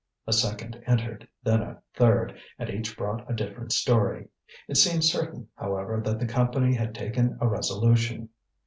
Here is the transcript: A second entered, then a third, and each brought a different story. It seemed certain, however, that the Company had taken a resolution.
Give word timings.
A 0.25 0.33
second 0.33 0.81
entered, 0.87 1.27
then 1.43 1.61
a 1.61 1.79
third, 1.93 2.35
and 2.57 2.71
each 2.71 2.97
brought 2.97 3.29
a 3.29 3.35
different 3.35 3.71
story. 3.71 4.29
It 4.67 4.77
seemed 4.77 5.03
certain, 5.03 5.47
however, 5.55 6.01
that 6.03 6.17
the 6.17 6.25
Company 6.25 6.73
had 6.73 6.95
taken 6.95 7.37
a 7.39 7.47
resolution. 7.47 8.29